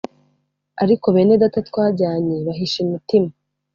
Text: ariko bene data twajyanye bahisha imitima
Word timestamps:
ariko 0.83 1.05
bene 1.15 1.33
data 1.43 1.59
twajyanye 1.69 2.35
bahisha 2.47 2.77
imitima 2.85 3.29